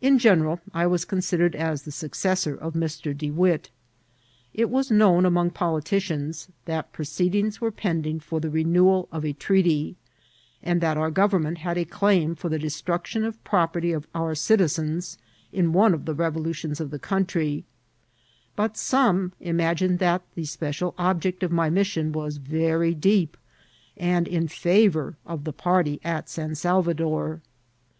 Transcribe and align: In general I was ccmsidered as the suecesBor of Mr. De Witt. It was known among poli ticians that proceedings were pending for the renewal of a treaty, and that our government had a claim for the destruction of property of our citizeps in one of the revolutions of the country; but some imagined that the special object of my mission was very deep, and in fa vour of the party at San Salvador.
In 0.00 0.20
general 0.20 0.60
I 0.72 0.86
was 0.86 1.04
ccmsidered 1.04 1.56
as 1.56 1.82
the 1.82 1.90
suecesBor 1.90 2.56
of 2.60 2.74
Mr. 2.74 3.18
De 3.18 3.32
Witt. 3.32 3.68
It 4.54 4.70
was 4.70 4.92
known 4.92 5.26
among 5.26 5.50
poli 5.50 5.82
ticians 5.82 6.46
that 6.66 6.92
proceedings 6.92 7.60
were 7.60 7.72
pending 7.72 8.20
for 8.20 8.38
the 8.38 8.48
renewal 8.48 9.08
of 9.10 9.24
a 9.24 9.32
treaty, 9.32 9.96
and 10.62 10.80
that 10.80 10.96
our 10.96 11.10
government 11.10 11.58
had 11.58 11.76
a 11.76 11.84
claim 11.84 12.36
for 12.36 12.48
the 12.48 12.60
destruction 12.60 13.24
of 13.24 13.42
property 13.42 13.90
of 13.90 14.06
our 14.14 14.36
citizeps 14.36 15.18
in 15.52 15.72
one 15.72 15.94
of 15.94 16.04
the 16.04 16.14
revolutions 16.14 16.80
of 16.80 16.92
the 16.92 17.00
country; 17.00 17.64
but 18.54 18.76
some 18.76 19.32
imagined 19.40 19.98
that 19.98 20.22
the 20.36 20.44
special 20.44 20.94
object 20.96 21.42
of 21.42 21.50
my 21.50 21.68
mission 21.68 22.12
was 22.12 22.36
very 22.36 22.94
deep, 22.94 23.36
and 23.96 24.28
in 24.28 24.46
fa 24.46 24.88
vour 24.88 25.16
of 25.26 25.42
the 25.42 25.52
party 25.52 25.98
at 26.04 26.28
San 26.28 26.54
Salvador. 26.54 27.40